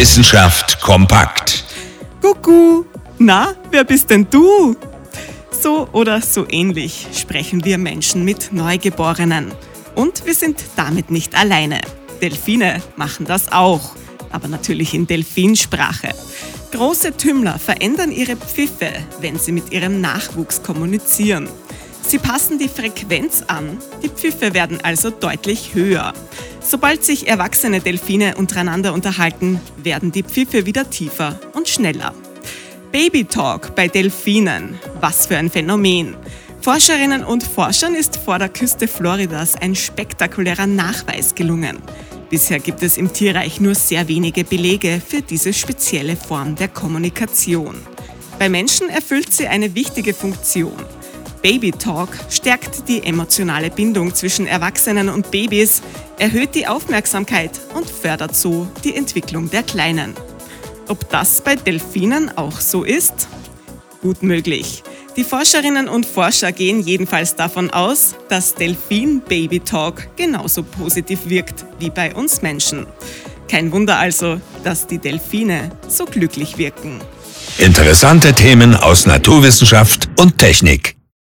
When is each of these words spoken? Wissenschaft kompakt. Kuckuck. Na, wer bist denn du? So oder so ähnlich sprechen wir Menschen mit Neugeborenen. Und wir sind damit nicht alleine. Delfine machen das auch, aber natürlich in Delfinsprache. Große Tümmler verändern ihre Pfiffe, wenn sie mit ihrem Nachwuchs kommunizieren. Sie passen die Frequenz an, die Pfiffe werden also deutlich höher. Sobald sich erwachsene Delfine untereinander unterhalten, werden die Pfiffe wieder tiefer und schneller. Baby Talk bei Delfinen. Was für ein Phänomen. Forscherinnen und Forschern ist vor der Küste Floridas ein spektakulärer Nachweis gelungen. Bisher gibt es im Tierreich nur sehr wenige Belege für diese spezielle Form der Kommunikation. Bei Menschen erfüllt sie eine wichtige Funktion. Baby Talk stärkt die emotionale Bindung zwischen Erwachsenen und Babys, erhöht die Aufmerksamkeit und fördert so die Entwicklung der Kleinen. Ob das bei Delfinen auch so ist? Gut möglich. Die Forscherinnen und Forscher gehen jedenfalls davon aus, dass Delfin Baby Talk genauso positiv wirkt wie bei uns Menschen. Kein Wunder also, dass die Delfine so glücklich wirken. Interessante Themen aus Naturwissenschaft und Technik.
Wissenschaft 0.00 0.80
kompakt. 0.80 1.62
Kuckuck. 2.22 2.86
Na, 3.18 3.52
wer 3.70 3.84
bist 3.84 4.08
denn 4.08 4.26
du? 4.30 4.74
So 5.50 5.90
oder 5.92 6.22
so 6.22 6.46
ähnlich 6.48 7.06
sprechen 7.12 7.66
wir 7.66 7.76
Menschen 7.76 8.24
mit 8.24 8.50
Neugeborenen. 8.50 9.52
Und 9.94 10.24
wir 10.24 10.34
sind 10.34 10.64
damit 10.74 11.10
nicht 11.10 11.34
alleine. 11.34 11.82
Delfine 12.22 12.82
machen 12.96 13.26
das 13.26 13.52
auch, 13.52 13.94
aber 14.32 14.48
natürlich 14.48 14.94
in 14.94 15.06
Delfinsprache. 15.06 16.14
Große 16.72 17.18
Tümmler 17.18 17.58
verändern 17.58 18.10
ihre 18.10 18.36
Pfiffe, 18.36 18.88
wenn 19.20 19.38
sie 19.38 19.52
mit 19.52 19.70
ihrem 19.70 20.00
Nachwuchs 20.00 20.62
kommunizieren. 20.62 21.46
Sie 22.08 22.18
passen 22.18 22.58
die 22.58 22.70
Frequenz 22.70 23.44
an, 23.48 23.76
die 24.02 24.08
Pfiffe 24.08 24.54
werden 24.54 24.80
also 24.82 25.10
deutlich 25.10 25.74
höher. 25.74 26.14
Sobald 26.60 27.04
sich 27.04 27.26
erwachsene 27.26 27.80
Delfine 27.80 28.36
untereinander 28.36 28.92
unterhalten, 28.92 29.60
werden 29.76 30.12
die 30.12 30.22
Pfiffe 30.22 30.66
wieder 30.66 30.88
tiefer 30.88 31.38
und 31.54 31.68
schneller. 31.68 32.14
Baby 32.92 33.24
Talk 33.24 33.74
bei 33.74 33.88
Delfinen. 33.88 34.78
Was 35.00 35.26
für 35.26 35.36
ein 35.38 35.50
Phänomen. 35.50 36.16
Forscherinnen 36.60 37.24
und 37.24 37.42
Forschern 37.42 37.94
ist 37.94 38.16
vor 38.16 38.38
der 38.38 38.50
Küste 38.50 38.86
Floridas 38.86 39.56
ein 39.56 39.74
spektakulärer 39.74 40.66
Nachweis 40.66 41.34
gelungen. 41.34 41.78
Bisher 42.28 42.60
gibt 42.60 42.82
es 42.82 42.96
im 42.96 43.12
Tierreich 43.12 43.60
nur 43.60 43.74
sehr 43.74 44.06
wenige 44.06 44.44
Belege 44.44 45.00
für 45.04 45.22
diese 45.22 45.52
spezielle 45.52 46.16
Form 46.16 46.54
der 46.56 46.68
Kommunikation. 46.68 47.76
Bei 48.38 48.48
Menschen 48.48 48.88
erfüllt 48.88 49.32
sie 49.32 49.48
eine 49.48 49.74
wichtige 49.74 50.14
Funktion. 50.14 50.76
Baby 51.42 51.72
Talk 51.72 52.10
stärkt 52.28 52.88
die 52.88 53.02
emotionale 53.02 53.70
Bindung 53.70 54.14
zwischen 54.14 54.46
Erwachsenen 54.46 55.08
und 55.08 55.30
Babys, 55.30 55.82
erhöht 56.18 56.54
die 56.54 56.66
Aufmerksamkeit 56.66 57.60
und 57.74 57.88
fördert 57.88 58.36
so 58.36 58.68
die 58.84 58.94
Entwicklung 58.94 59.48
der 59.50 59.62
Kleinen. 59.62 60.14
Ob 60.88 61.08
das 61.08 61.40
bei 61.40 61.56
Delfinen 61.56 62.36
auch 62.36 62.60
so 62.60 62.84
ist? 62.84 63.28
Gut 64.02 64.22
möglich. 64.22 64.82
Die 65.16 65.24
Forscherinnen 65.24 65.88
und 65.88 66.06
Forscher 66.06 66.52
gehen 66.52 66.80
jedenfalls 66.80 67.36
davon 67.36 67.70
aus, 67.70 68.14
dass 68.28 68.54
Delfin 68.54 69.20
Baby 69.20 69.60
Talk 69.60 70.08
genauso 70.16 70.62
positiv 70.62 71.20
wirkt 71.28 71.64
wie 71.78 71.90
bei 71.90 72.14
uns 72.14 72.42
Menschen. 72.42 72.86
Kein 73.48 73.72
Wunder 73.72 73.98
also, 73.98 74.40
dass 74.62 74.86
die 74.86 74.98
Delfine 74.98 75.70
so 75.88 76.04
glücklich 76.04 76.58
wirken. 76.58 77.00
Interessante 77.58 78.32
Themen 78.32 78.76
aus 78.76 79.06
Naturwissenschaft 79.06 80.08
und 80.18 80.38
Technik. 80.38 80.99